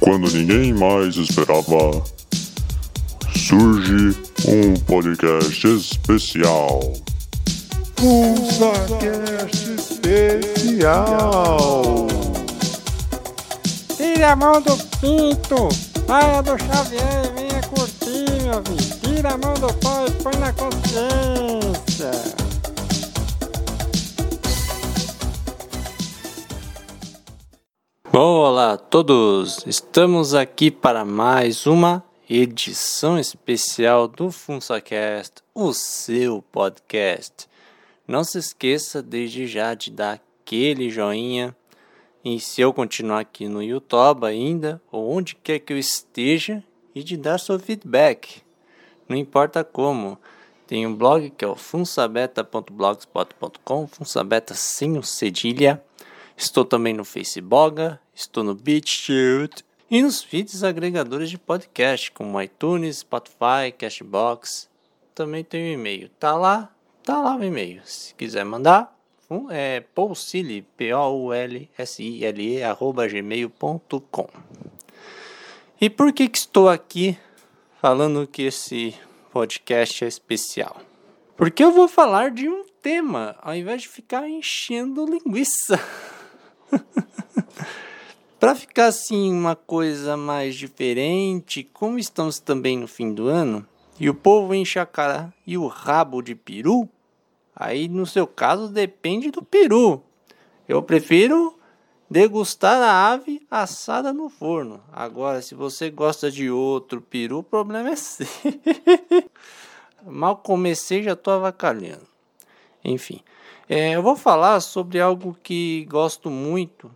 [0.00, 2.02] Quando ninguém mais esperava,
[3.34, 6.92] surge um podcast especial.
[7.96, 11.26] PulsaCast especial.
[13.96, 15.68] Tire a mão do pinto,
[16.06, 19.00] saia do Xavier e venha curtir, meu filho.
[19.02, 22.10] Tira a mão do pó e põe na consciência.
[28.18, 29.62] Olá a todos!
[29.66, 37.46] Estamos aqui para mais uma edição especial do FunsaCast, o seu podcast.
[38.08, 41.54] Não se esqueça desde já de dar aquele joinha
[42.24, 46.64] e se eu continuar aqui no YouTube ainda, ou onde quer que eu esteja,
[46.94, 48.40] e de dar seu feedback.
[49.06, 50.18] Não importa como.
[50.66, 55.84] Tem um blog que é o funsabeta.blogspot.com, funsabeta sem o cedilha.
[56.36, 57.80] Estou também no Facebook,
[58.14, 64.68] estou no BitChute e nos feeds agregadores de podcast, como iTunes, Spotify, Cashbox.
[65.14, 66.10] Também tem o um e-mail.
[66.20, 66.70] Tá lá,
[67.02, 67.80] tá lá o e-mail.
[67.86, 68.94] Se quiser mandar,
[69.50, 74.28] é poulsile, P-O-U-L-S-I-L-E, arroba gmail.com.
[75.80, 77.16] E por que, que estou aqui
[77.80, 78.94] falando que esse
[79.32, 80.82] podcast é especial?
[81.34, 85.80] Porque eu vou falar de um tema, ao invés de ficar enchendo linguiça.
[88.38, 93.66] Para ficar assim uma coisa mais diferente, como estamos também no fim do ano,
[93.98, 96.88] e o povo enche a cara e o rabo de peru,
[97.54, 100.02] aí no seu caso depende do peru.
[100.68, 101.58] Eu prefiro
[102.10, 104.82] degustar a ave assada no forno.
[104.92, 108.26] Agora, se você gosta de outro peru, o problema é seu.
[110.04, 112.06] Mal comecei, já estou avacalhando.
[112.84, 113.20] Enfim,
[113.68, 116.90] é, eu vou falar sobre algo que gosto muito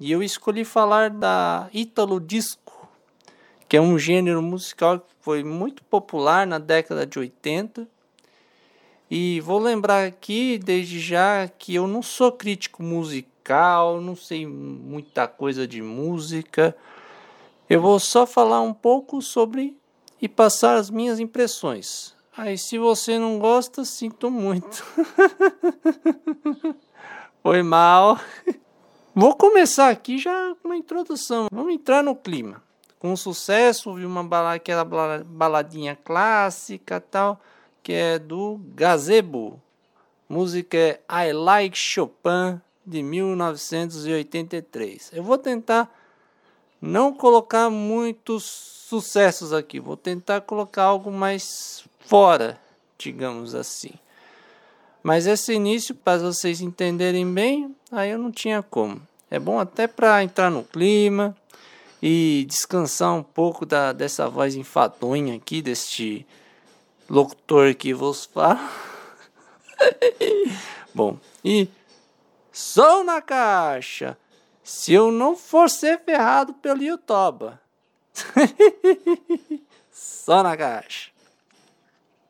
[0.00, 2.88] e eu escolhi falar da Ítalo Disco,
[3.68, 7.86] que é um gênero musical que foi muito popular na década de 80.
[9.10, 15.28] E vou lembrar aqui, desde já, que eu não sou crítico musical, não sei muita
[15.28, 16.76] coisa de música.
[17.68, 19.76] Eu vou só falar um pouco sobre
[20.20, 22.14] e passar as minhas impressões.
[22.36, 24.84] Aí, se você não gosta, sinto muito.
[27.42, 28.18] Foi mal.
[29.14, 31.46] Vou começar aqui já com uma introdução.
[31.52, 32.60] Vamos entrar no clima.
[32.98, 37.40] Com sucesso, vi uma balada, aquela baladinha clássica tal,
[37.82, 39.62] que é do Gazebo.
[40.28, 45.12] Música é I Like Chopin de 1983.
[45.12, 45.88] Eu vou tentar
[46.80, 52.58] não colocar muitos sucessos aqui, vou tentar colocar algo mais fora,
[52.98, 53.92] digamos assim.
[55.02, 59.00] Mas esse início, para vocês entenderem bem, aí eu não tinha como.
[59.30, 61.36] É bom até para entrar no clima
[62.02, 66.26] e descansar um pouco da, dessa voz enfadonha aqui, deste
[67.08, 68.60] locutor que vos fala.
[70.94, 71.68] bom, e
[72.52, 74.16] som na caixa.
[74.62, 77.52] Se eu não for ser ferrado pelo YouTube.
[79.92, 81.10] Só na caixa.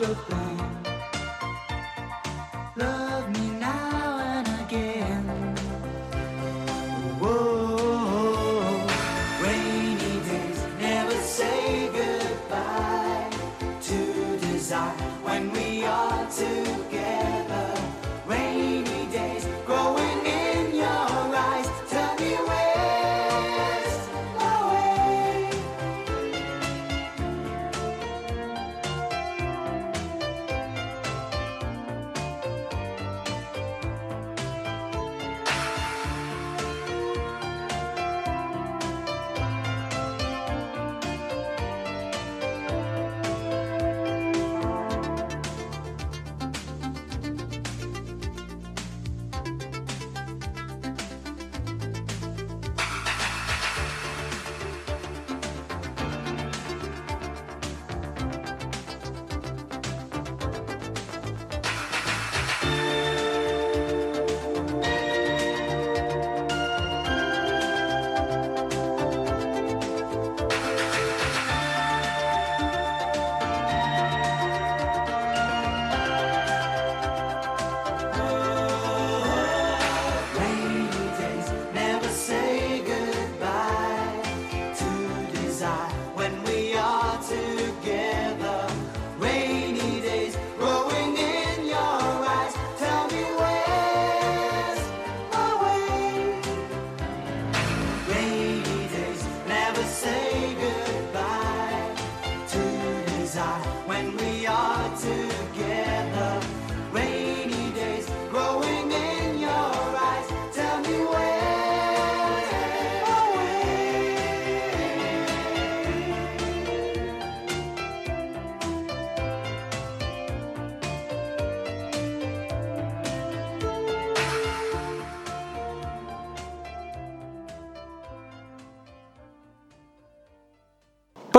[0.00, 0.43] like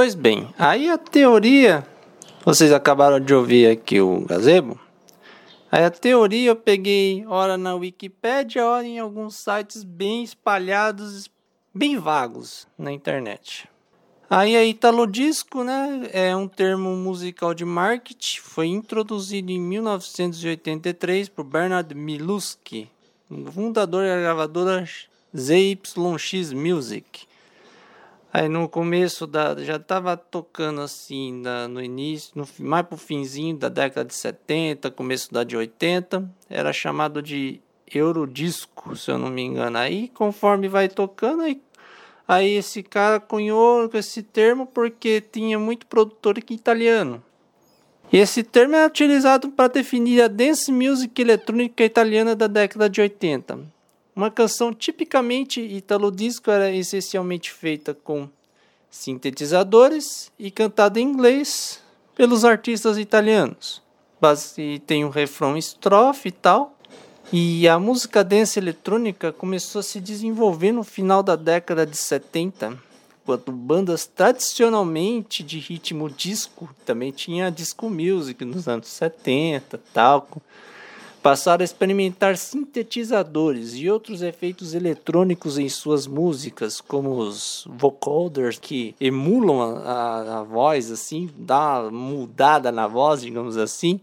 [0.06, 1.84] Pois bem, aí a teoria,
[2.46, 4.80] vocês acabaram de ouvir aqui o gazebo.
[5.72, 11.28] Aí a teoria eu peguei ora na Wikipédia, ora em alguns sites bem espalhados,
[11.74, 13.68] bem vagos na internet.
[14.30, 21.44] Aí a Italodisco, né, é um termo musical de marketing, foi introduzido em 1983 por
[21.44, 22.88] Bernard Miluski,
[23.52, 24.88] fundador da gravadora
[25.36, 25.96] ZYX
[26.54, 27.26] Music.
[28.36, 33.56] Aí no começo da já estava tocando assim na- no início, no, mais pro finzinho
[33.56, 39.30] da década de 70, começo da de 80, era chamado de Eurodisco, se eu não
[39.30, 39.78] me engano.
[39.78, 41.62] Aí conforme vai tocando, aí,
[42.28, 47.24] aí esse cara cunhou esse termo porque tinha muito produtor aqui italiano.
[48.12, 53.00] E esse termo é utilizado para definir a dance music eletrônica italiana da década de
[53.00, 53.75] 80.
[54.16, 58.30] Uma canção tipicamente italo-disco era essencialmente feita com
[58.90, 61.82] sintetizadores e cantada em inglês
[62.16, 63.84] pelos artistas italianos.
[64.58, 66.78] E tem um refrão estrofe e tal.
[67.34, 72.78] E a música dance eletrônica começou a se desenvolver no final da década de 70,
[73.26, 80.28] quando bandas tradicionalmente de ritmo disco, também tinha disco music nos anos 70, tal,
[81.26, 88.94] passaram a experimentar sintetizadores e outros efeitos eletrônicos em suas músicas, como os vocoders que
[89.02, 94.00] emulam a, a, a voz, assim, dá uma mudada na voz, digamos assim.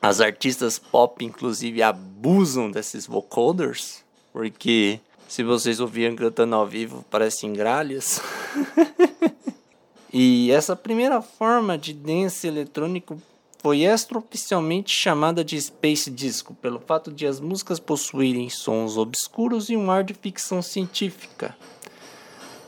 [0.00, 7.52] As artistas pop, inclusive, abusam desses vocoders, porque se vocês ouvirem cantando ao vivo, parecem
[7.52, 8.22] gralhas.
[10.10, 13.20] e essa primeira forma de dance eletrônico
[13.58, 19.76] foi extraoficialmente chamada de Space Disco, pelo fato de as músicas possuírem sons obscuros e
[19.76, 21.56] um ar de ficção científica.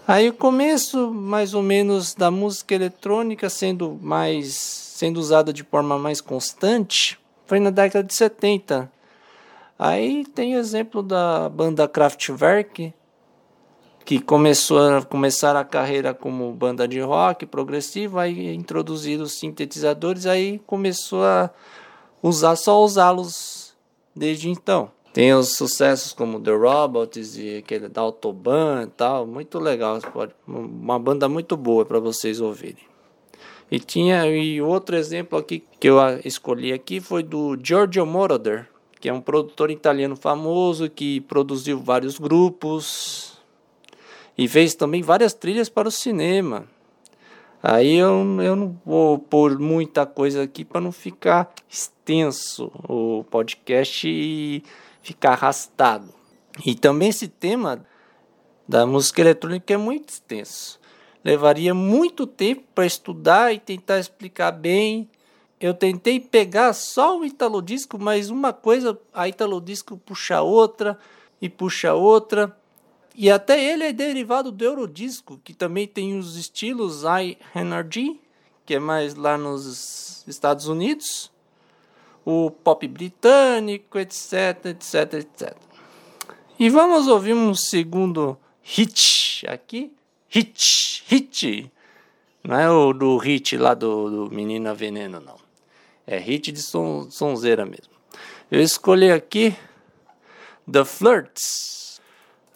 [0.07, 5.97] Aí o começo, mais ou menos, da música eletrônica sendo mais sendo usada de forma
[5.97, 8.91] mais constante, foi na década de 70.
[9.79, 12.93] Aí tem o exemplo da banda Kraftwerk,
[14.09, 20.25] que começou a começar a carreira como banda de rock progressivo, aí introduziram os sintetizadores,
[20.25, 21.51] aí começou a
[22.23, 23.77] usar só usá-los
[24.17, 24.91] desde então.
[25.13, 29.99] Tem os sucessos como The Robots e aquele da Autobahn e tal, muito legal,
[30.47, 32.89] uma banda muito boa para vocês ouvirem.
[33.71, 39.11] E tinha e outro exemplo aqui que eu escolhi aqui foi do Giorgio Moroder, que
[39.11, 43.38] é um produtor italiano famoso que produziu vários grupos,
[44.39, 46.65] e fez também várias trilhas para o cinema.
[47.61, 54.09] Aí eu, eu não vou pôr muita coisa aqui para não ficar extenso o podcast
[54.09, 54.63] e
[55.03, 56.15] ficar arrastado.
[56.65, 57.85] E também esse tema
[58.67, 60.79] da música eletrônica é muito extenso.
[61.25, 65.11] Levaria muito tempo para estudar e tentar explicar bem.
[65.61, 70.97] Eu tentei pegar só o Italo Disco, mas uma coisa a Italo Disco puxa outra
[71.43, 72.57] e puxa outra.
[73.21, 78.21] E até ele é derivado do Eurodisco, que também tem os estilos iEnergy,
[78.65, 81.29] que é mais lá nos Estados Unidos,
[82.25, 85.57] o pop britânico, etc, etc, etc.
[86.61, 89.93] E vamos ouvir um segundo hit aqui.
[90.29, 91.73] Hit, hit.
[92.45, 95.41] Não é o do hit lá do, do Menina Veneno, não.
[96.07, 97.93] É hit de son, sonzeira mesmo.
[98.49, 99.57] Eu escolhi aqui
[100.71, 101.78] The Flirts.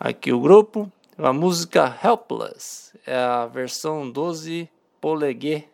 [0.04, 4.68] Aqui o grupo, a música Helpless, é a versão 12
[5.00, 5.66] poleguê.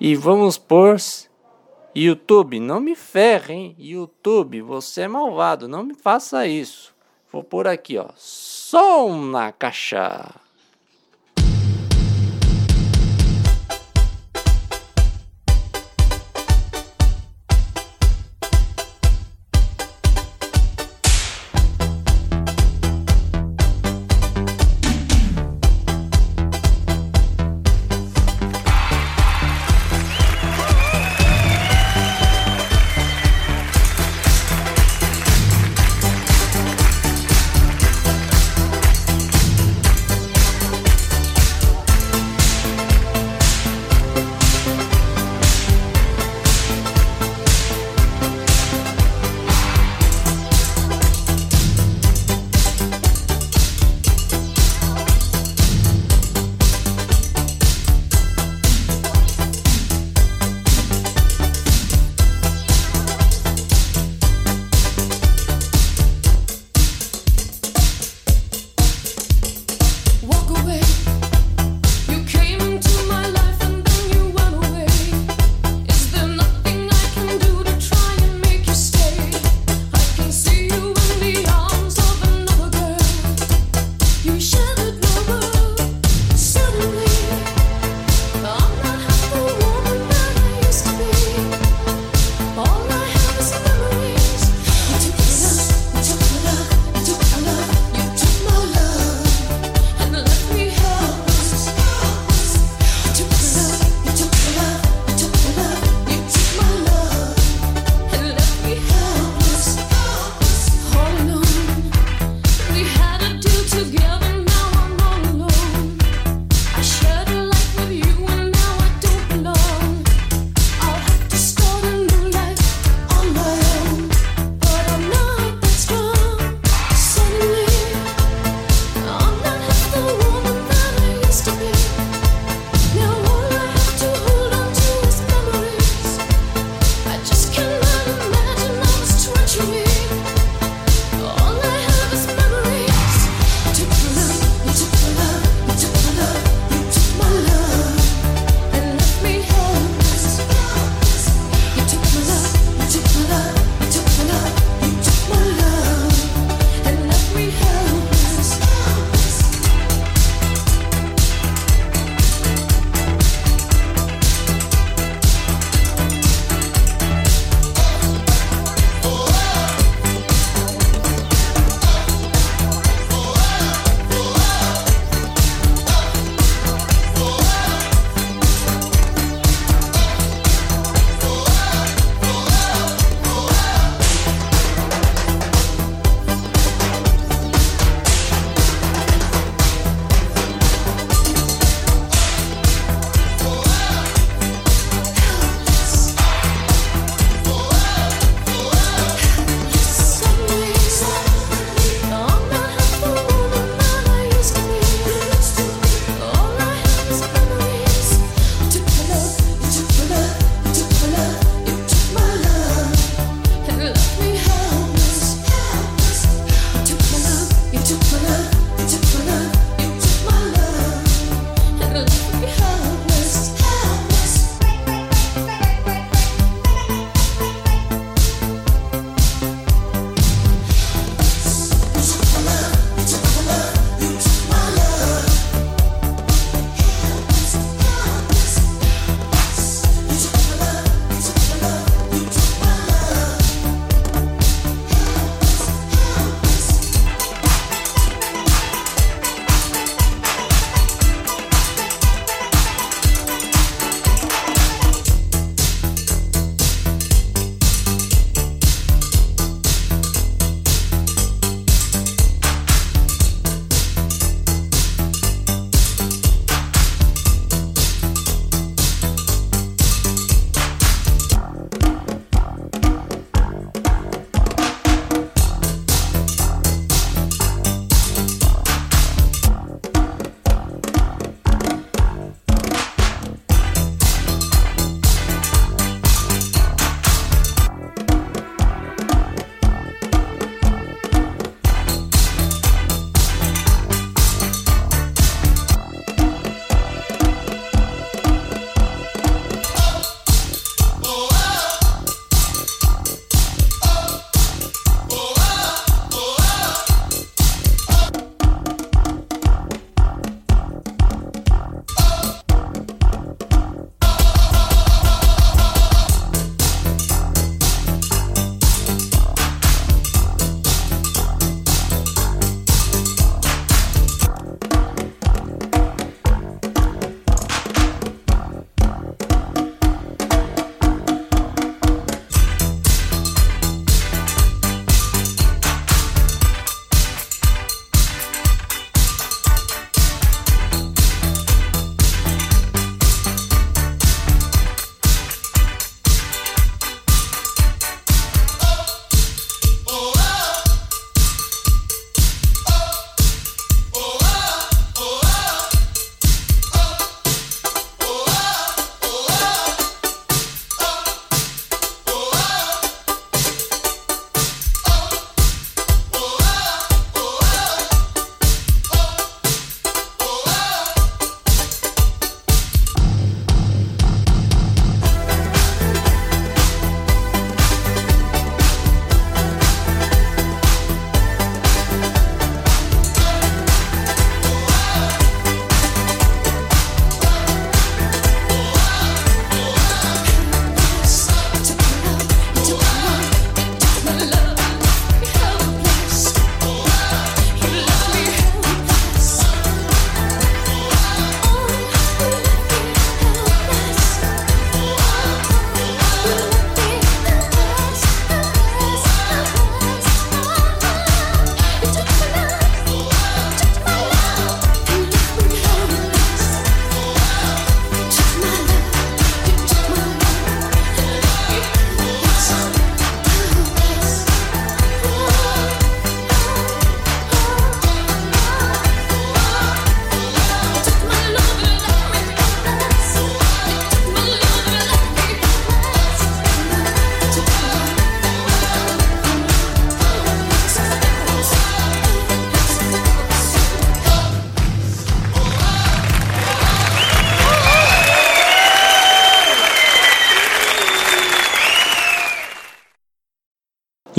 [0.00, 0.96] E vamos por
[1.94, 3.76] YouTube, não me ferre, hein?
[3.78, 6.92] YouTube, você é malvado, não me faça isso.
[7.30, 8.08] Vou por aqui, ó.
[8.16, 10.28] Som na caixa.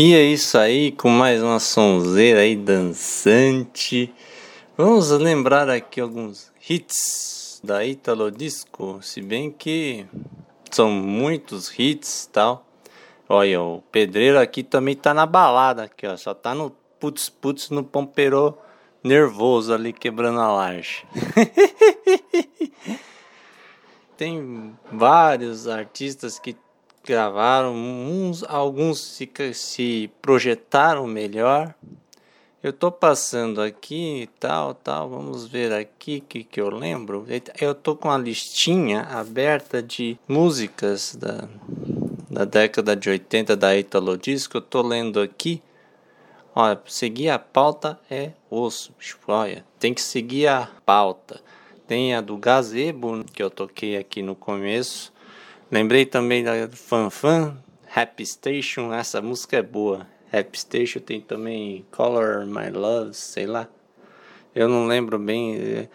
[0.02, 4.10] E é isso aí, com mais uma sonzeira aí dançante.
[4.78, 10.06] Vamos lembrar aqui alguns hits da Italo Disco, se bem que
[10.72, 12.66] são muitos hits tal.
[13.28, 17.70] Olha, o pedreiro aqui também tá na balada aqui, ó, só tá no putz putz
[17.70, 18.58] no pomperô
[19.04, 21.06] nervoso ali quebrando a laje.
[24.16, 26.56] Tem vários artistas que
[27.06, 31.74] gravaram, uns, alguns se, se projetaram melhor.
[32.62, 37.26] Eu tô passando aqui e tal, tal, vamos ver aqui que, que eu lembro.
[37.60, 41.48] Eu tô com a listinha aberta de músicas da,
[42.30, 44.58] da década de 80 da Italo Disco.
[44.58, 45.62] Eu tô lendo aqui.
[46.54, 48.94] Olha, seguir a pauta é osso.
[49.26, 51.40] Olha, tem que seguir a pauta.
[51.88, 55.14] Tem a do Gazebo, que eu toquei aqui no começo.
[55.72, 57.56] Lembrei também da Fanfan,
[57.96, 60.08] Happy Station, essa música é boa.
[60.34, 63.68] Happy Station tem também Color My Love, sei lá.
[64.56, 65.88] Eu não lembro bem.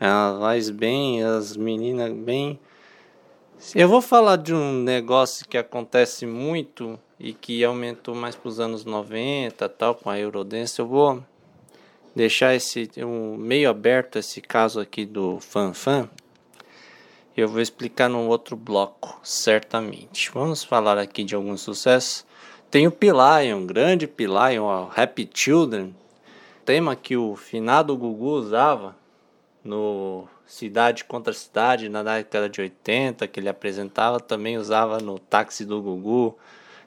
[0.00, 2.58] Ela faz bem, as meninas bem.
[3.72, 8.58] Eu vou falar de um negócio que acontece muito e que aumentou mais para os
[8.58, 10.80] anos 90, tal, com a Eurodance.
[10.80, 11.22] Eu vou
[12.16, 16.08] deixar esse um, meio aberto esse caso aqui do fanfan.
[17.36, 20.30] Eu vou explicar no outro bloco, certamente.
[20.32, 22.26] Vamos falar aqui de alguns sucessos.
[22.70, 25.94] Tem o Pilion, grande Pilion, o Happy Children,
[26.64, 28.96] tema que o finado Gugu usava
[29.64, 35.64] no Cidade contra Cidade na década de 80, que ele apresentava, também usava no Táxi
[35.64, 36.36] do Gugu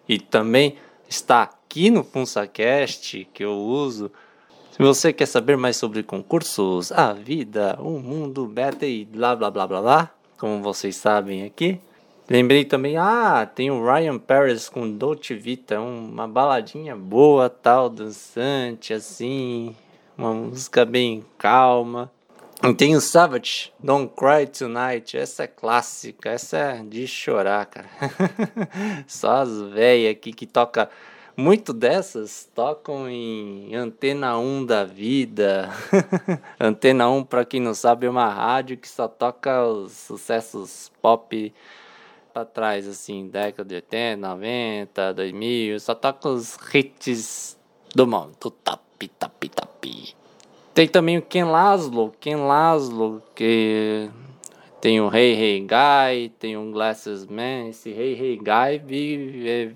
[0.07, 0.77] e também
[1.07, 4.11] está aqui no FunsaCast que eu uso
[4.73, 9.51] se você quer saber mais sobre concursos, a vida, o mundo, beta e blá blá
[9.51, 10.11] blá blá blá,
[10.43, 11.79] como vocês sabem aqui.
[12.29, 18.93] Lembrei também, ah, tem o Ryan Paris com Dolce Vita, uma baladinha boa, tal, dançante,
[18.93, 19.73] assim,
[20.17, 22.11] uma música bem calma.
[22.61, 27.87] E tem o Savage, Don't Cry Tonight, essa é clássica, essa é de chorar, cara.
[29.07, 30.89] Só as velhas aqui que toca
[31.35, 35.69] muito dessas tocam em Antena 1 da vida.
[36.59, 41.53] Antena 1, para quem não sabe, é uma rádio que só toca os sucessos pop
[42.33, 47.57] para trás, assim, década de 80, 90, 2000, só toca os hits
[47.93, 50.15] do mundo, tapi, tapi, tapi.
[50.73, 54.09] Tem também o Ken Laszlo, Ken Laszlo, que
[54.81, 59.75] tem o Hey Hey Guy, tem o Glasses Man, esse Hey Hey Guy vive,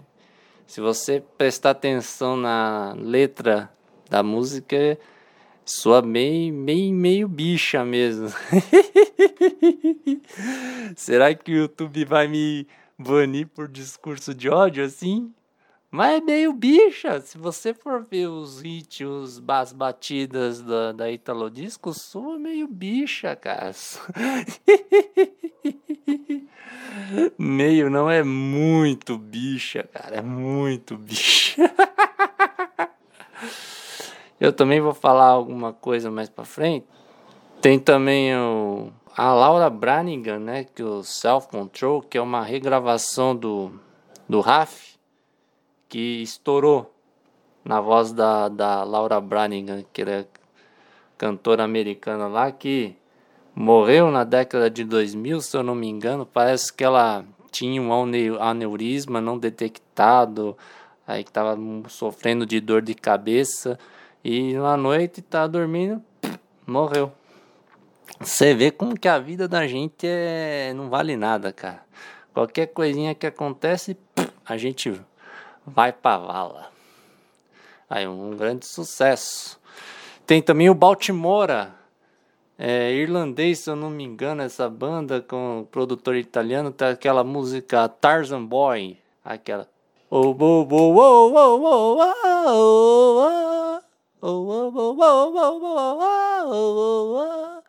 [0.67, 3.71] se você prestar atenção na letra
[4.09, 4.99] da música,
[5.65, 8.27] soa meio, meio, meio bicha mesmo.
[10.95, 12.67] Será que o YouTube vai me
[12.99, 15.33] banir por discurso de ódio assim?
[15.89, 17.21] Mas é meio bicha.
[17.21, 22.67] Se você for ver os hits, os as batidas da, da Italo Disco, soa meio
[22.67, 23.71] bicha, cara.
[27.37, 30.17] Meio não é muito bicha, cara.
[30.17, 31.71] É muito bicha.
[34.39, 36.85] Eu também vou falar alguma coisa mais pra frente.
[37.61, 40.63] Tem também o, a Laura Branigan, né?
[40.63, 43.71] Que o Self Control, que é uma regravação do,
[44.29, 44.96] do Raf,
[45.89, 46.93] que estourou
[47.63, 50.27] na voz da, da Laura Branigan, que era
[51.17, 52.95] cantora americana lá, que
[53.53, 56.25] morreu na década de 2000, se eu não me engano.
[56.25, 57.91] Parece que ela tinha um
[58.39, 60.55] aneurisma não detectado,
[61.07, 63.79] aí que estava sofrendo de dor de cabeça
[64.23, 66.01] e na noite tá dormindo,
[66.65, 67.11] morreu.
[68.19, 71.85] Você vê como que a vida da gente é não vale nada, cara.
[72.33, 73.97] Qualquer coisinha que acontece,
[74.45, 74.99] a gente
[75.67, 76.71] vai pra vala.
[77.89, 79.59] Aí um grande sucesso.
[80.25, 81.75] Tem também o Baltimora,
[82.57, 87.23] é, irlandês, se eu não me engano, essa banda com o produtor italiano, tá aquela
[87.23, 89.67] música Tarzan Boy, aquela.
[90.09, 91.59] Oh, oh, oh, oh, oh,
[94.21, 94.97] oh, oh,
[96.49, 97.61] oh, oh,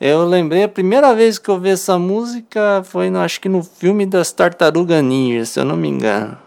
[0.00, 3.62] Eu lembrei a primeira vez que eu vi essa música foi, no, acho que no
[3.62, 6.43] filme das Tartarugas Ninja, se eu não me engano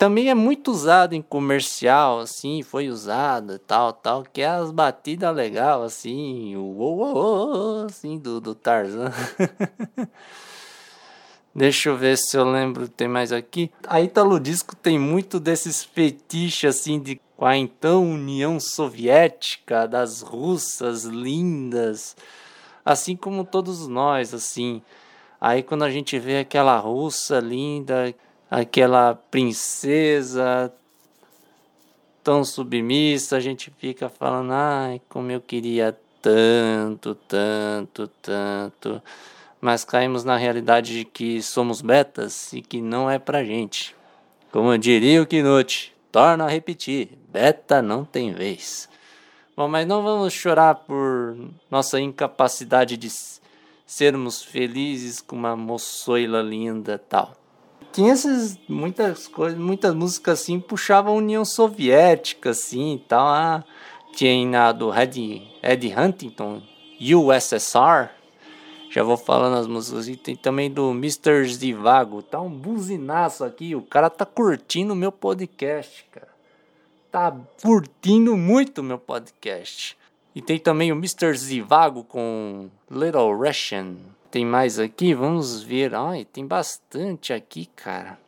[0.00, 5.36] também é muito usado em comercial, assim, foi usado tal, tal, que é as batidas
[5.36, 9.12] legal, assim, o oh, oh, assim, do, do Tarzan.
[11.54, 13.70] Deixa eu ver se eu lembro, tem mais aqui.
[13.86, 20.22] A Italo Disco tem muito desses fetiches, assim, de com a então União Soviética, das
[20.22, 22.16] russas lindas,
[22.82, 24.80] assim como todos nós, assim.
[25.38, 28.14] Aí quando a gente vê aquela russa linda
[28.50, 30.72] aquela princesa
[32.24, 39.02] tão submissa, a gente fica falando, ai, como eu queria tanto, tanto, tanto.
[39.60, 43.94] Mas caímos na realidade de que somos betas e que não é pra gente.
[44.50, 48.88] Como diria o Knut, torna a repetir, beta não tem vez.
[49.56, 51.36] Bom, mas não vamos chorar por
[51.70, 53.08] nossa incapacidade de
[53.86, 57.39] sermos felizes com uma moçoila linda tal.
[57.92, 63.26] Tinha essas muitas coisas, muitas músicas assim puxavam a União Soviética assim e tal.
[63.26, 63.64] Ah,
[64.12, 66.62] tinha a do Ed, Ed Huntington,
[67.00, 68.10] USSR.
[68.90, 71.46] Já vou falando as músicas e tem também do Mr.
[71.46, 72.22] Zivago.
[72.22, 73.74] Tá um buzinaço aqui.
[73.76, 76.28] O cara tá curtindo o meu podcast, cara.
[77.10, 79.96] Tá curtindo muito o meu podcast.
[80.34, 81.36] E tem também o Mr.
[81.36, 83.96] Zivago com Little Russian.
[84.30, 85.12] Tem mais aqui?
[85.12, 85.94] Vamos ver.
[85.94, 88.18] Ai, tem bastante aqui, cara.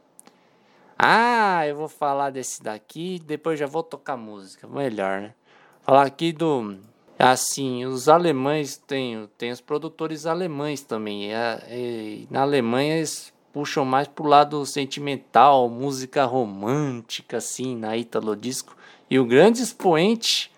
[0.99, 4.67] Ah, eu vou falar desse daqui, depois já vou tocar música.
[4.67, 5.35] Melhor, né?
[5.83, 6.77] Falar aqui do.
[7.19, 11.33] Assim, os alemães tem, tem os produtores alemães também.
[11.33, 18.35] É, é, na Alemanha eles puxam mais pro lado sentimental, música romântica, assim, na Italo
[18.35, 18.77] Disco.
[19.09, 20.51] E o grande expoente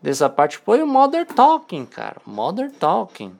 [0.00, 2.22] dessa parte foi o Modern Talking, cara.
[2.24, 3.34] Modern Talking.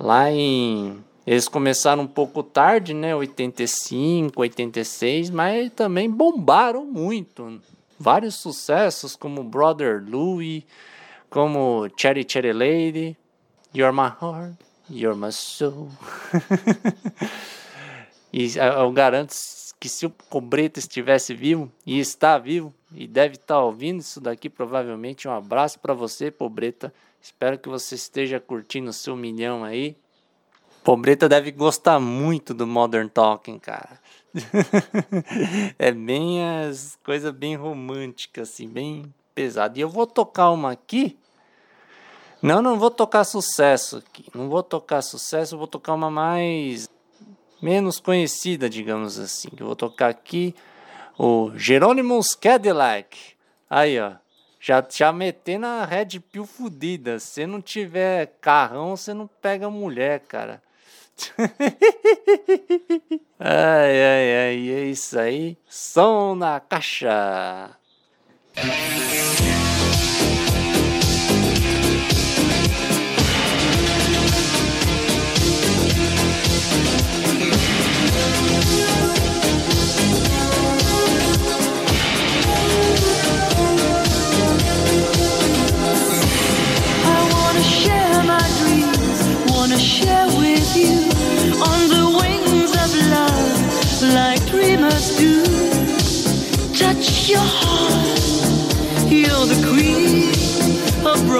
[0.00, 1.04] Lá em.
[1.26, 3.14] Eles começaram um pouco tarde, né?
[3.14, 7.60] 85, 86, mas também bombaram muito.
[7.98, 10.66] Vários sucessos, como Brother Louie,
[11.28, 13.16] como Cherry Cherry Lady,
[13.74, 14.54] You're My Heart,
[14.90, 15.90] You're My Soul.
[18.32, 19.34] e eu garanto
[19.78, 24.48] que se o Cobreta estivesse vivo, e está vivo, e deve estar ouvindo isso daqui,
[24.48, 26.92] provavelmente, um abraço para você, Pobreta.
[27.22, 29.96] Espero que você esteja curtindo o seu milhão aí.
[30.82, 34.00] Pobreta deve gostar muito do Modern Talking, cara.
[35.78, 39.78] é bem as coisas bem românticas, assim, bem pesado.
[39.78, 41.18] E eu vou tocar uma aqui.
[42.40, 44.24] Não, não vou tocar sucesso aqui.
[44.34, 46.88] Não vou tocar sucesso, vou tocar uma mais
[47.60, 49.50] menos conhecida, digamos assim.
[49.58, 50.54] Eu vou tocar aqui
[51.18, 53.18] o Jerônimo's Cadillac.
[53.68, 54.12] Aí, ó.
[54.60, 57.18] Já, já metendo a Red Pill fudida.
[57.18, 60.62] Se não tiver carrão, você não pega mulher, cara.
[63.38, 65.56] ai, ai, ai, é isso aí.
[65.66, 67.74] Som na caixa.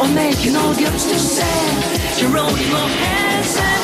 [0.00, 2.20] or make an audience to sad.
[2.20, 3.79] you're rolling your hands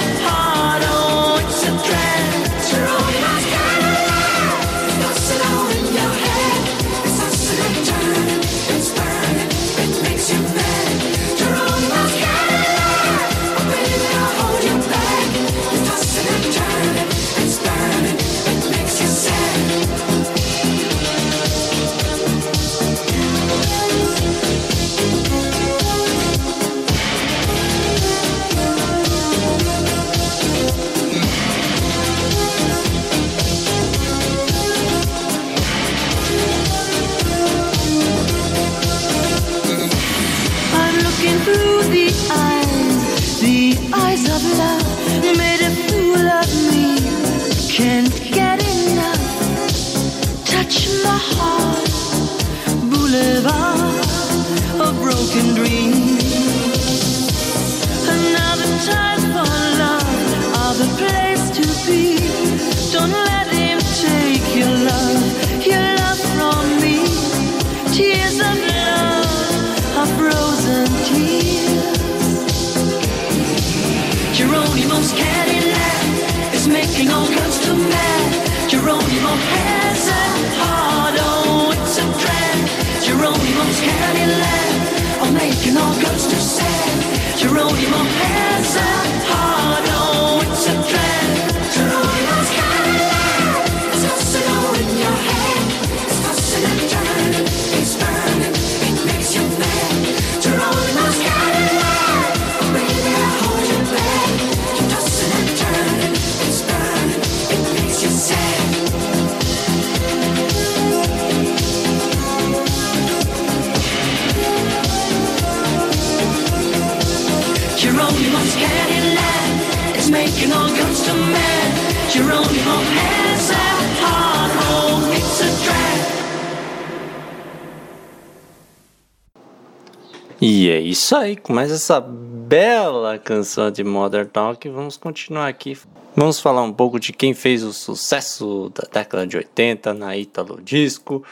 [131.07, 135.79] isso aí, com mais essa bela canção de Modern Talk, vamos continuar aqui.
[136.17, 140.61] Vamos falar um pouco de quem fez o sucesso da década de 80 na Italo
[140.61, 141.23] Disco.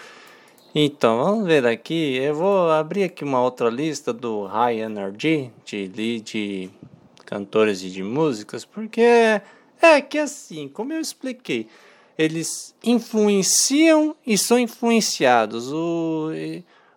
[0.73, 2.15] Então, vamos ver aqui.
[2.15, 6.71] Eu vou abrir aqui uma outra lista do High Energy, de, de
[7.27, 9.41] cantores e de músicas, porque
[9.83, 11.67] é, que assim, como eu expliquei,
[12.17, 15.73] eles influenciam e são influenciados.
[15.73, 16.29] O,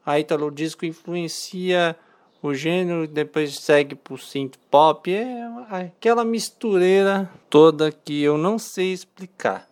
[0.06, 1.98] a Italo Disco influencia
[2.42, 8.94] o gênero, depois segue pro synth pop, é aquela mistureira toda que eu não sei
[8.94, 9.68] explicar,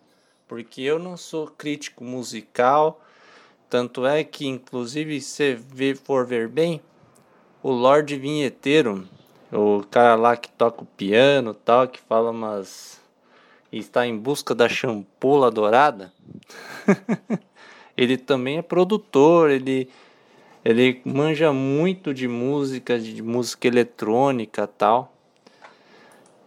[0.48, 3.00] porque eu não sou crítico musical,
[3.70, 5.58] tanto é que inclusive se
[6.04, 6.80] for ver bem,
[7.62, 9.08] o Lorde Vinheteiro,
[9.52, 13.00] o cara lá que toca o piano, tal, que fala umas
[13.72, 16.12] está em busca da champula dourada,
[17.96, 19.88] ele também é produtor, ele
[20.66, 25.12] ele manja muito de música, de música eletrônica tal.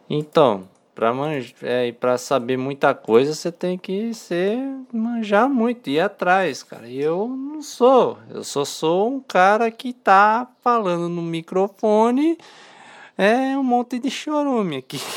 [0.10, 1.14] Então, para
[1.62, 4.60] é, para saber muita coisa, você tem que ser
[4.92, 6.90] manjar muito, ir atrás, cara.
[6.90, 8.18] E eu não sou.
[8.30, 12.38] Eu só sou um cara que tá falando no microfone.
[13.18, 15.00] É um monte de chorume aqui.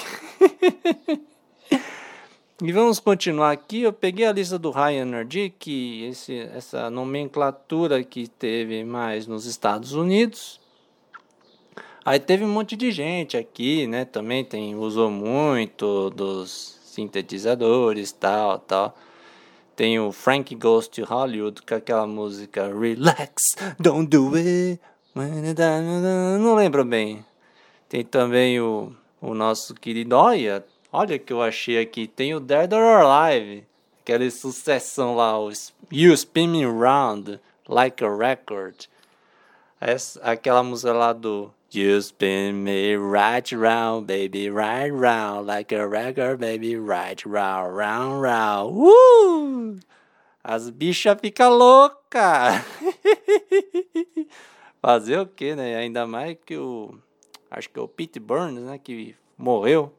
[2.65, 3.83] E vamos continuar aqui.
[3.83, 9.95] Eu peguei a lista do Energy, que esse, essa nomenclatura que teve mais nos Estados
[9.95, 10.61] Unidos.
[12.05, 14.05] Aí teve um monte de gente aqui, né?
[14.05, 18.97] Também tem usou muito dos sintetizadores, tal, tal.
[19.75, 24.81] Tem o Frank Goes to Hollywood com aquela música Relax, Don't Do It.
[26.39, 27.25] Não lembro bem.
[27.89, 30.15] Tem também o, o nosso querido
[30.93, 32.07] olha que eu achei aqui.
[32.07, 33.67] Tem o Dead or Alive,
[34.01, 35.51] aquela sucessão lá, o
[35.91, 38.87] You Spin Me Round Like a Record.
[39.81, 45.89] Essa, aquela música lá do You spin me right round, baby, right round, like a
[45.89, 48.77] record, baby, right round, round, round.
[48.79, 49.81] Uh!
[50.45, 52.63] As bichas ficam loucas.
[54.83, 55.77] Fazer o que, né?
[55.77, 56.95] Ainda mais que o.
[57.51, 58.79] Acho que é o Pete Burns, né?
[58.79, 59.95] Que morreu.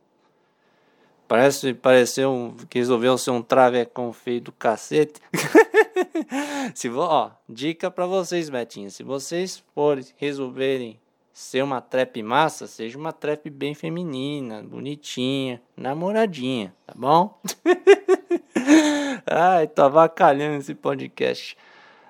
[1.34, 5.20] Parece, pareceu um, que resolveu ser um travecão feio do cacete.
[6.76, 8.92] se vo, ó, dica para vocês, Betinho.
[8.92, 11.00] Se vocês forem resolverem
[11.34, 17.42] ser uma trap massa, seja uma trap bem feminina, bonitinha, namoradinha, tá bom?
[19.26, 21.58] Ai, tô avacalhando esse podcast.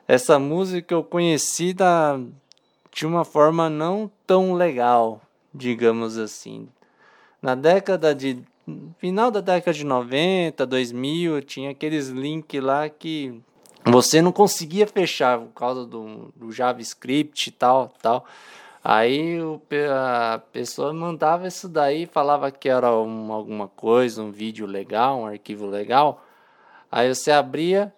[0.06, 2.20] Essa música eu conheci da,
[2.92, 5.22] de uma forma não tão legal,
[5.54, 6.68] digamos assim.
[7.42, 8.44] Na década de.
[8.98, 13.42] Final da década de 90, 2000, tinha aqueles links lá que
[13.86, 18.26] você não conseguia fechar por causa do, do JavaScript e tal, tal.
[18.82, 24.66] Aí o, a pessoa mandava isso daí, falava que era um, alguma coisa, um vídeo
[24.66, 26.24] legal, um arquivo legal.
[26.92, 27.94] Aí você abria,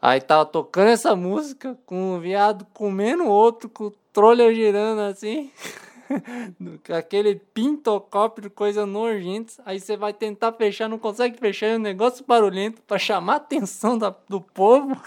[0.00, 5.50] aí tava tocando essa música com um viado comendo outro, com o trolha girando assim.
[6.96, 9.54] Aquele pintocópio, coisa nojenta.
[9.64, 13.36] Aí você vai tentar fechar, não consegue fechar, é um negócio barulhento para chamar a
[13.36, 14.96] atenção da- do povo.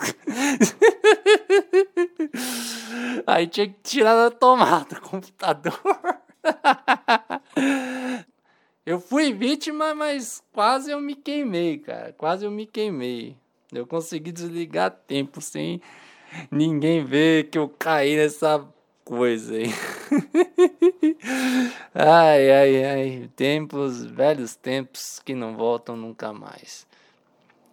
[3.25, 5.79] Aí tinha que tirar da tomada o computador.
[8.85, 12.11] Eu fui vítima, mas quase eu me queimei, cara.
[12.13, 13.37] Quase eu me queimei.
[13.71, 15.79] Eu consegui desligar a tempo sem
[16.49, 18.65] ninguém ver que eu caí nessa
[19.09, 19.73] coisa aí.
[21.95, 23.29] Ai, ai, ai.
[23.35, 26.85] Tempos, velhos tempos que não voltam nunca mais.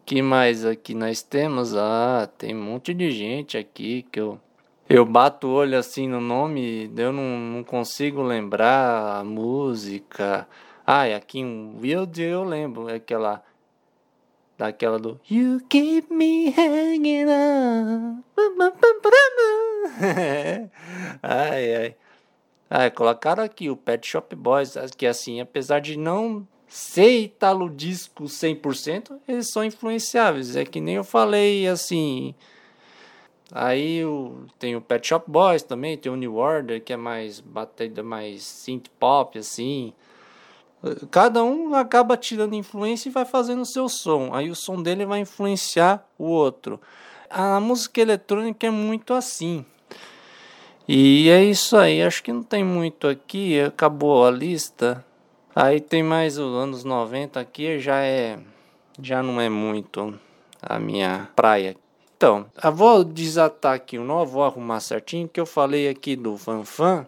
[0.06, 1.76] Que mais aqui nós temos?
[1.76, 4.40] Ah, tem um monte de gente aqui que eu
[4.88, 10.46] eu bato o olho assim no nome, eu não, não consigo lembrar a música.
[10.86, 13.42] Ah, e aqui um Wild eu lembro, é aquela
[14.56, 18.22] daquela do You keep me hanging on.
[21.22, 21.94] ai, ai.
[22.68, 28.24] Ah, colocaram aqui o Pet Shop Boys, que assim, apesar de não ser italo disco
[28.24, 30.56] 100%, eles são influenciáveis.
[30.56, 32.34] É que nem eu falei assim.
[33.52, 34.00] Aí
[34.58, 38.42] tem o Pet Shop Boys também, tem o New Order, que é mais batida, mais
[38.42, 39.92] synth pop, assim.
[41.10, 44.30] Cada um acaba tirando influência e vai fazendo o seu som.
[44.32, 46.80] Aí o som dele vai influenciar o outro.
[47.28, 49.64] A música eletrônica é muito assim.
[50.88, 55.04] E é isso aí, acho que não tem muito aqui, acabou a lista.
[55.54, 58.38] Aí tem mais os anos 90 aqui, já é
[59.00, 60.18] já não é muito
[60.62, 61.76] a minha praia.
[62.16, 67.06] Então, vou desatar aqui, não vou arrumar certinho, que eu falei aqui do Fanfan,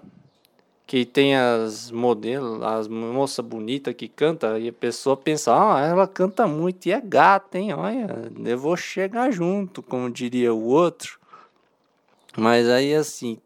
[0.89, 6.09] que tem as modelos, as moça bonita que canta, e a pessoa pensa, ah, ela
[6.09, 7.75] canta muito e é gata, hein?
[7.75, 11.21] Olha, eu vou chegar junto, como diria o outro.
[12.35, 13.37] Mas aí, assim,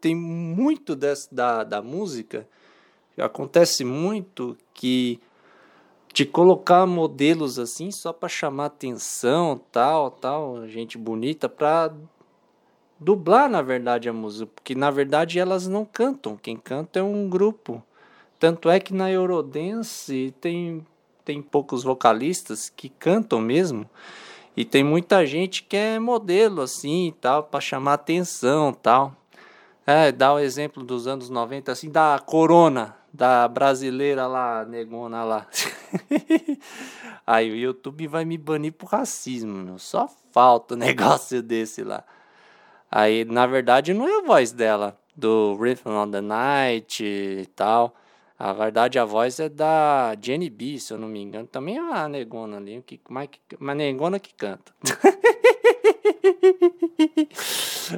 [0.00, 2.48] tem muito dessa, da, da música,
[3.18, 5.20] acontece muito que
[6.14, 11.92] de colocar modelos assim só para chamar atenção, tal, tal, gente bonita, para
[12.98, 17.28] dublar na verdade a música, porque na verdade elas não cantam, quem canta é um
[17.28, 17.82] grupo.
[18.38, 20.86] Tanto é que na Eurodance tem,
[21.24, 23.88] tem poucos vocalistas que cantam mesmo.
[24.56, 29.14] E tem muita gente que é modelo assim e tal, para chamar atenção tal.
[29.86, 35.46] É, dá o exemplo dos anos 90, assim, da Corona, da brasileira lá, negona lá.
[37.26, 39.78] Aí o YouTube vai me banir por racismo, meu.
[39.78, 42.04] Só falta um negócio desse lá.
[42.90, 47.94] Aí, na verdade, não é a voz dela, do Rhythm on the Night e tal.
[48.38, 51.46] A verdade, a voz é da Jenny B, se eu não me engano.
[51.46, 53.28] Também é uma negona ali, que, mais,
[53.60, 54.72] uma negona que canta.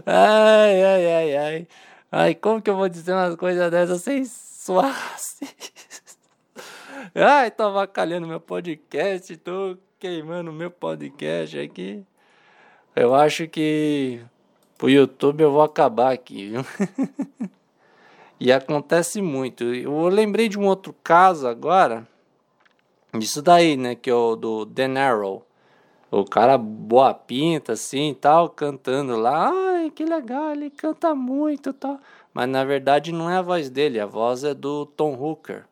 [0.06, 1.68] ai, ai, ai, ai.
[2.10, 5.16] Ai, como que eu vou dizer umas coisas dessas sem suar?
[7.14, 12.04] ai, tô avacalhando meu podcast, tô queimando meu podcast aqui.
[12.96, 14.20] Eu acho que
[14.80, 16.64] pro YouTube eu vou acabar aqui, viu?
[18.42, 19.64] E acontece muito.
[19.64, 22.08] Eu lembrei de um outro caso agora.
[23.12, 23.94] Isso daí, né?
[23.94, 25.42] Que é o do Denaro.
[26.10, 29.50] O cara boa pinta, assim, tal, cantando lá.
[29.52, 32.00] Ai, que legal, ele canta muito tal.
[32.32, 35.64] Mas na verdade não é a voz dele, a voz é do Tom Hooker.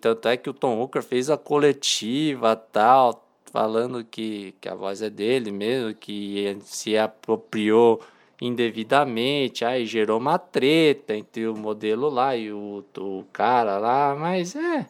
[0.00, 5.02] Tanto é que o Tom Hooker fez a coletiva tal, falando que, que a voz
[5.02, 8.00] é dele mesmo, que se apropriou
[8.40, 14.54] indevidamente, aí gerou uma treta entre o modelo lá e o, o cara lá, mas
[14.54, 14.86] é,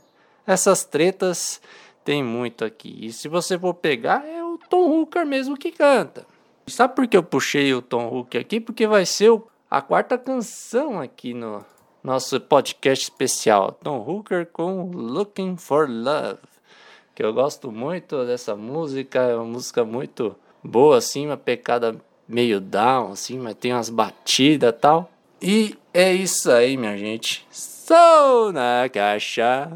[0.47, 1.61] essas tretas
[2.05, 2.97] tem muito aqui.
[3.01, 6.27] E se você for pegar, é o Tom Hooker mesmo que canta.
[6.67, 8.61] Sabe por que eu puxei o Tom Hooker aqui?
[8.61, 11.65] Porque vai ser o, a quarta canção aqui no
[12.03, 13.73] nosso podcast especial.
[13.73, 16.41] Tom Hooker com Looking for Love.
[17.15, 22.61] Que eu gosto muito dessa música, é uma música muito boa, assim, uma pecada meio
[22.61, 25.11] down, assim, mas tem umas batidas tal.
[25.41, 27.47] E é isso aí, minha gente.
[27.51, 29.71] Sou na caixa.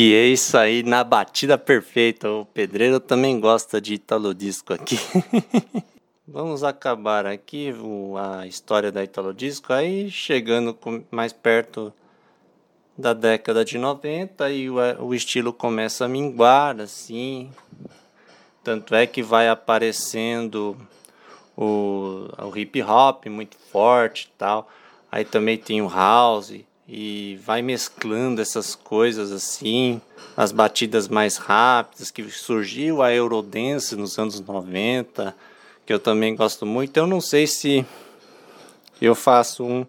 [0.00, 2.30] E é isso aí, na batida perfeita.
[2.30, 4.96] O pedreiro também gosta de Italo Disco aqui.
[6.24, 7.74] Vamos acabar aqui
[8.16, 9.72] a história da Italo Disco.
[9.72, 10.78] Aí chegando
[11.10, 11.92] mais perto
[12.96, 17.50] da década de 90 e o, o estilo começa a minguar assim.
[18.62, 20.76] Tanto é que vai aparecendo
[21.56, 24.70] o, o hip hop muito forte e tal.
[25.10, 30.00] Aí também tem o house e vai mesclando essas coisas assim,
[30.34, 35.36] as batidas mais rápidas que surgiu a Eurodance nos anos 90,
[35.84, 36.96] que eu também gosto muito.
[36.96, 37.84] Eu não sei se
[39.02, 39.86] eu faço um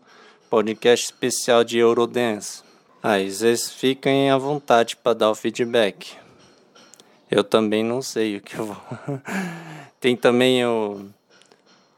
[0.50, 2.64] podcast especial de Eurodance.
[3.02, 6.18] Aí vocês fiquem à vontade para dar o feedback.
[7.32, 8.78] Eu também não sei o que eu vou.
[10.02, 11.06] Tem também o,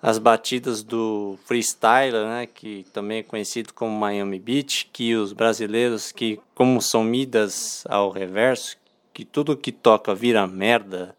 [0.02, 6.12] as batidas do freestyler, né, que também é conhecido como Miami Beach, que os brasileiros
[6.12, 8.78] que como são midas ao reverso,
[9.14, 11.16] que tudo que toca vira merda.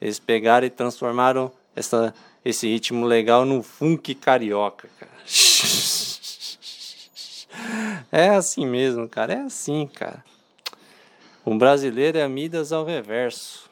[0.00, 2.12] Eles pegaram e transformaram essa,
[2.44, 5.12] esse ritmo legal no funk carioca, cara.
[8.10, 9.32] É assim mesmo, cara.
[9.34, 10.24] É assim, cara.
[11.44, 13.70] O brasileiro é Midas ao reverso.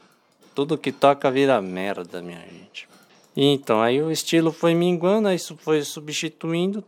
[0.55, 2.89] Tudo que toca vira merda, minha gente.
[3.37, 6.85] Então, aí o estilo foi minguando, aí isso foi substituindo,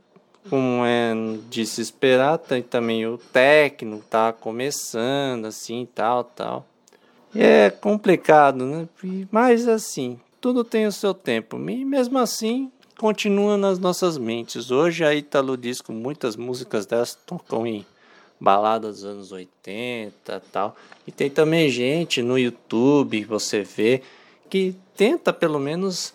[0.51, 1.14] como é
[1.49, 6.66] de se esperar, tá- e também o techno tá começando, assim, tal, tal.
[7.34, 8.88] E é complicado, né?
[9.30, 11.57] Mas assim, tudo tem o seu tempo.
[11.68, 14.70] E mesmo assim, continua nas nossas mentes.
[14.70, 17.84] Hoje a Italo Disco, muitas músicas dessas tocam em
[18.38, 20.76] baladas dos anos 80 tal.
[21.07, 24.03] E tem também gente no YouTube, você vê,
[24.49, 26.12] que tenta pelo menos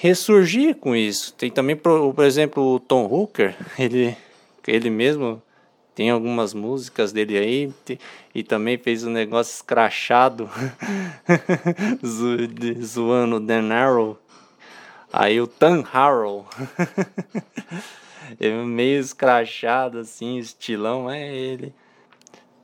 [0.00, 1.34] ressurgir com isso.
[1.34, 4.16] Tem também, por, exemplo, o Tom Hooker, ele,
[4.66, 5.42] ele mesmo
[5.94, 7.98] tem algumas músicas dele aí
[8.32, 10.48] e também fez um negócio escrachado
[12.80, 14.16] zoando o Dan Harrow.
[15.12, 16.46] Aí o Tan Harrow.
[18.38, 21.74] é meio escrachado assim, estilão, é ele.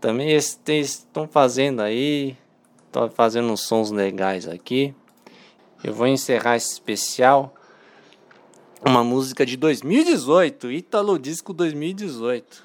[0.00, 2.36] Também estão fazendo aí,
[2.86, 4.94] estão fazendo uns sons legais aqui.
[5.84, 7.54] Eu vou encerrar esse especial.
[8.82, 12.64] Uma música de 2018, Ítalo Disco 2018.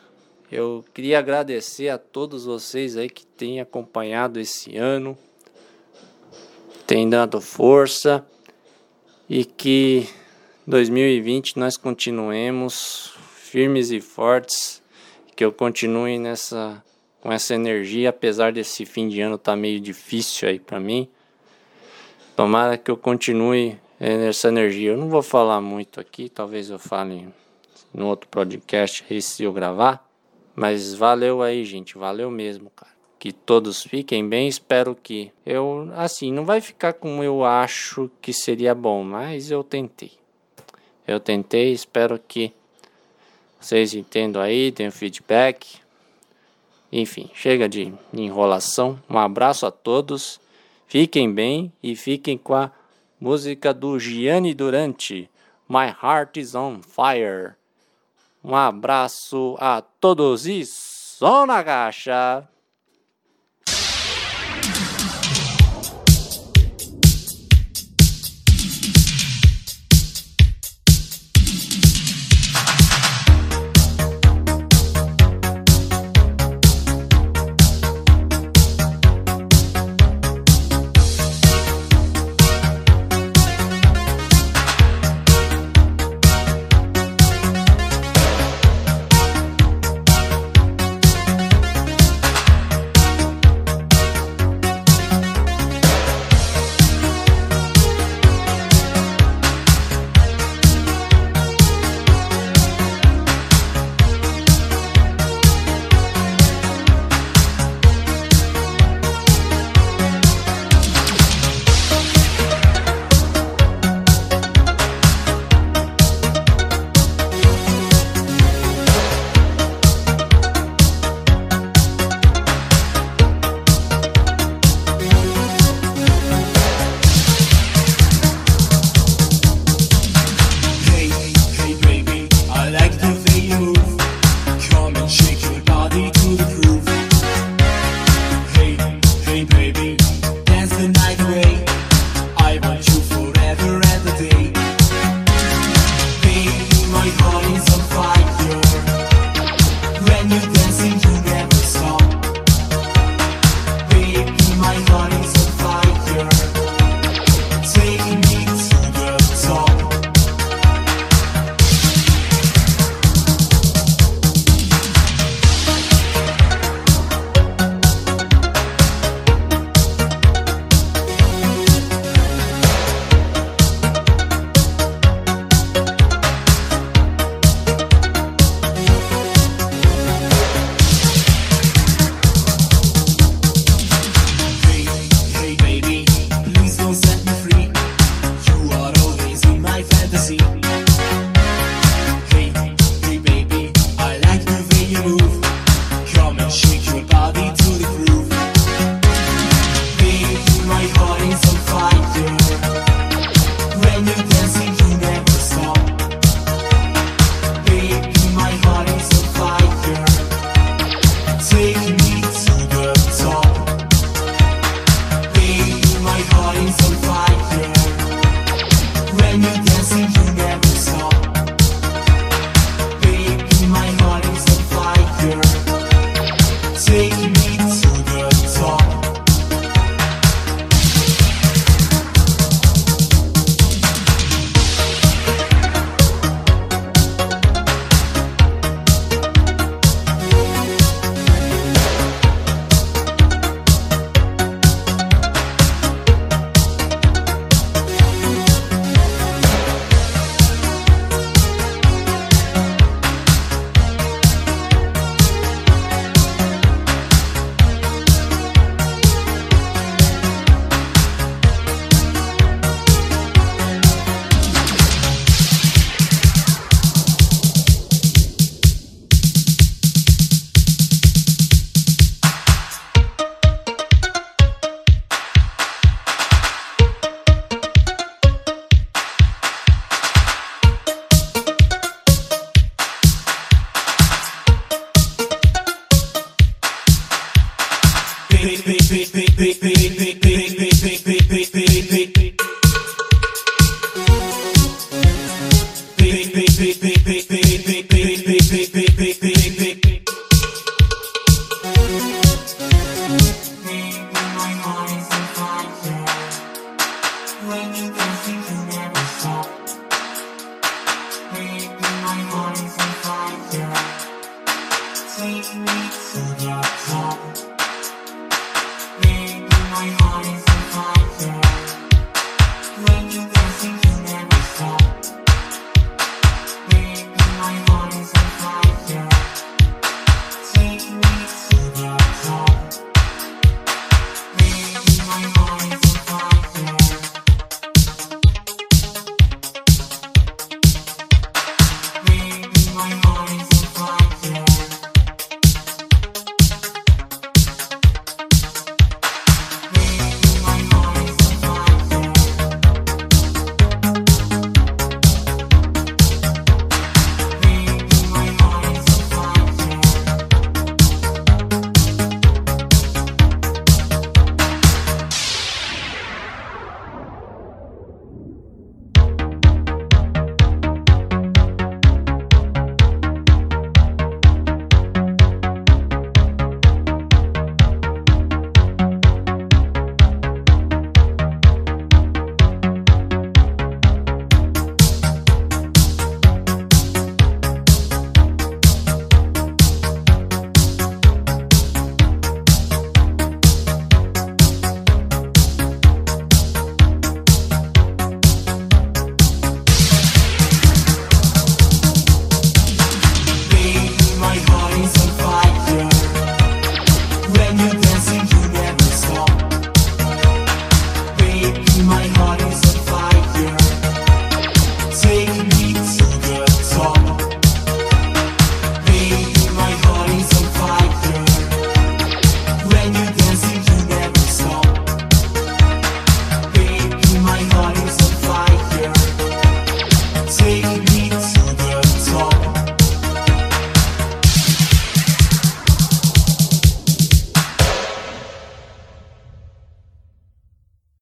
[0.50, 5.18] Eu queria agradecer a todos vocês aí que têm acompanhado esse ano,
[6.88, 8.26] têm dado força
[9.30, 10.08] e que
[10.66, 14.82] 2020 nós continuemos firmes e fortes,
[15.36, 16.82] que eu continue nessa
[17.20, 21.10] com essa energia, apesar desse fim de ano tá meio difícil aí para mim.
[22.40, 24.92] Tomara que eu continue eh, nessa energia.
[24.92, 27.28] Eu não vou falar muito aqui, talvez eu fale
[27.94, 30.10] no outro podcast se eu gravar.
[30.56, 31.98] Mas valeu aí, gente.
[31.98, 32.94] Valeu mesmo, cara.
[33.20, 34.48] Que todos fiquem bem.
[34.48, 39.62] Espero que eu, assim, não vai ficar como eu acho que seria bom, mas eu
[39.62, 40.14] tentei.
[41.06, 41.74] Eu tentei.
[41.74, 42.54] Espero que
[43.60, 45.82] vocês entendam aí, tenham feedback.
[46.90, 48.98] Enfim, chega de enrolação.
[49.10, 50.40] Um abraço a todos.
[50.90, 52.72] Fiquem bem e fiquem com a
[53.22, 55.30] música do Gianni Durante,
[55.70, 57.54] My Heart is on Fire.
[58.44, 62.50] Um abraço a todos e só na Gacha.